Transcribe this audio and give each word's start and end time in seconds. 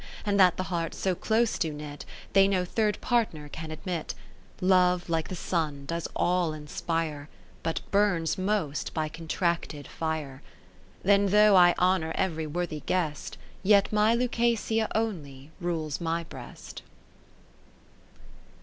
And 0.25 0.39
that 0.39 0.57
the 0.57 0.63
hearts 0.63 0.97
so 0.97 1.13
close 1.13 1.59
do 1.59 1.71
knit. 1.71 2.05
They 2.33 2.47
no 2.47 2.65
third 2.65 2.99
partner 3.01 3.47
can 3.49 3.69
admit; 3.69 4.15
Love 4.59 5.09
like 5.11 5.27
the 5.27 5.35
Sun 5.35 5.85
does 5.85 6.07
all 6.15 6.53
inspire, 6.53 7.29
But 7.61 7.81
burns 7.91 8.35
most 8.35 8.95
by 8.95 9.09
contracted 9.09 9.87
fire. 9.87 10.41
Then 11.03 11.27
though 11.27 11.55
I 11.55 11.75
honour 11.77 12.13
every 12.15 12.47
worthy 12.47 12.79
guest. 12.87 13.37
Yet 13.61 13.93
my 13.93 14.15
Lucasia 14.15 14.87
only 14.95 15.51
rules 15.59 16.01
my 16.01 16.23
breast. 16.23 16.81